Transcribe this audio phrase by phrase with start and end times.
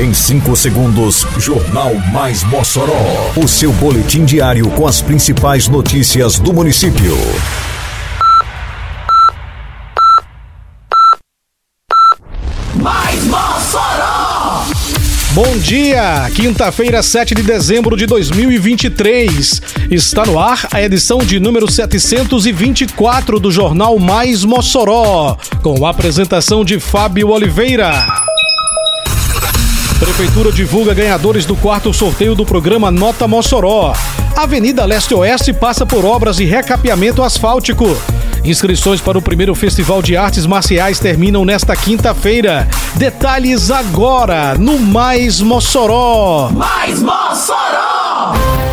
[0.00, 2.94] Em 5 segundos, Jornal Mais Mossoró.
[3.36, 7.14] O seu boletim diário com as principais notícias do município.
[12.76, 14.64] Mais Mossoró!
[15.32, 16.30] Bom dia!
[16.34, 19.60] Quinta-feira, 7 de dezembro de 2023.
[19.90, 26.64] Está no ar a edição de número 724 do Jornal Mais Mossoró, com a apresentação
[26.64, 28.19] de Fábio Oliveira.
[30.20, 33.94] Prefeitura divulga ganhadores do quarto sorteio do programa Nota Mossoró.
[34.36, 37.86] Avenida Leste-Oeste passa por obras de recapeamento asfáltico.
[38.44, 42.68] Inscrições para o primeiro Festival de Artes Marciais terminam nesta quinta-feira.
[42.96, 46.50] Detalhes agora no Mais Mossoró.
[46.52, 48.69] Mais Mossoró!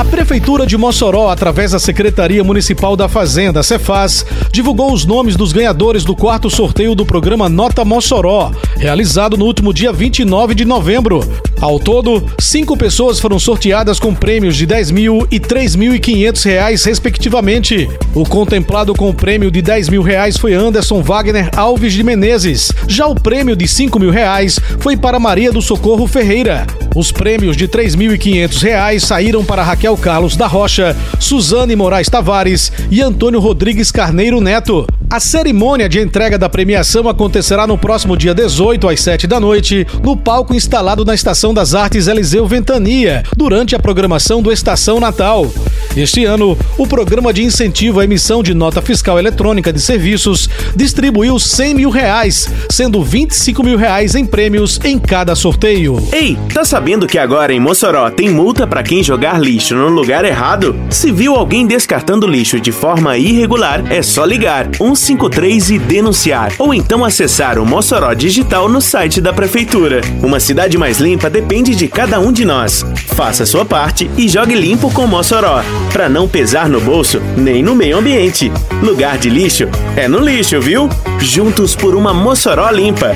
[0.00, 5.52] A Prefeitura de Mossoró, através da Secretaria Municipal da Fazenda, Cefaz, divulgou os nomes dos
[5.52, 11.20] ganhadores do quarto sorteio do programa Nota Mossoró, realizado no último dia 29 de novembro.
[11.60, 17.86] Ao todo, cinco pessoas foram sorteadas com prêmios de 10 mil e 3.500 reais, respectivamente.
[18.14, 22.72] O contemplado com o prêmio de 10 mil reais foi Anderson Wagner Alves de Menezes.
[22.88, 26.66] Já o prêmio de 5 mil reais foi para Maria do Socorro Ferreira.
[26.96, 33.00] Os prêmios de 3.500 reais saíram para Raquel Carlos da Rocha, Suzane Moraes Tavares e
[33.00, 34.86] Antônio Rodrigues Carneiro Neto.
[35.10, 39.84] A cerimônia de entrega da premiação acontecerá no próximo dia 18 às 7 da noite,
[40.04, 45.50] no palco instalado na Estação das Artes Eliseu Ventania, durante a programação do Estação Natal.
[45.96, 51.38] Este ano, o programa de incentivo à emissão de nota fiscal eletrônica de serviços distribuiu
[51.38, 55.96] 100 mil reais, sendo 25 mil reais em prêmios em cada sorteio.
[56.12, 60.24] Ei, tá sabendo que agora em Mossoró tem multa para quem jogar lixo no lugar
[60.24, 60.76] errado?
[60.90, 66.72] Se viu alguém descartando lixo de forma irregular, é só ligar 153 e denunciar, ou
[66.72, 70.00] então acessar o Mossoró Digital no site da prefeitura.
[70.22, 72.84] Uma cidade mais limpa depende de cada um de nós.
[73.08, 77.74] Faça sua parte e jogue limpo com Mossoró, para não pesar no bolso nem no
[77.74, 78.50] meio ambiente.
[78.82, 80.88] Lugar de lixo é no lixo, viu?
[81.20, 83.14] Juntos por uma Mossoró limpa.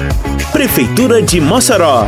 [0.52, 2.06] Prefeitura de Mossoró.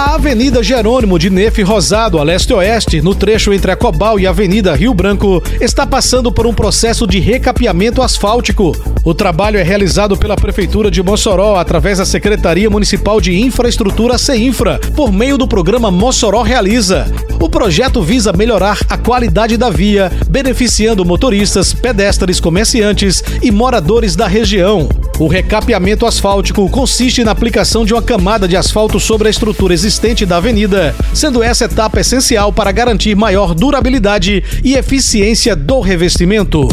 [0.00, 4.30] A Avenida Jerônimo de Nefe Rosado, a leste-oeste, no trecho entre a Cobal e a
[4.30, 8.74] Avenida Rio Branco, está passando por um processo de recapeamento asfáltico.
[9.04, 14.80] O trabalho é realizado pela Prefeitura de Mossoró através da Secretaria Municipal de Infraestrutura CEINFRA,
[14.96, 17.06] por meio do programa Mossoró Realiza.
[17.38, 24.26] O projeto visa melhorar a qualidade da via, beneficiando motoristas, pedestres, comerciantes e moradores da
[24.26, 24.88] região.
[25.18, 29.89] O recapeamento asfáltico consiste na aplicação de uma camada de asfalto sobre a estrutura existente
[30.26, 36.68] da avenida, sendo essa etapa essencial para garantir maior durabilidade e eficiência do revestimento.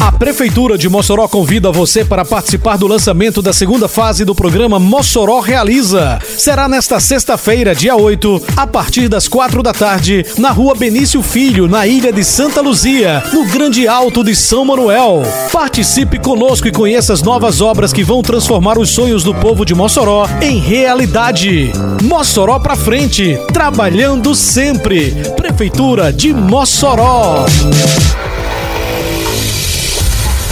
[0.00, 4.78] A Prefeitura de Mossoró convida você para participar do lançamento da segunda fase do programa
[4.78, 6.20] Mossoró Realiza.
[6.36, 11.66] Será nesta sexta-feira, dia 8, a partir das quatro da tarde, na rua Benício Filho,
[11.66, 15.22] na ilha de Santa Luzia, no Grande Alto de São Manuel.
[15.52, 19.74] Participe conosco e conheça as novas obras que vão transformar os sonhos do povo de
[19.74, 21.72] Mossoró em realidade.
[22.04, 25.10] Mossoró pra frente, trabalhando sempre.
[25.36, 27.46] Prefeitura de Mossoró.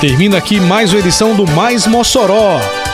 [0.00, 2.60] Termina aqui mais uma edição do Mais Mossoró,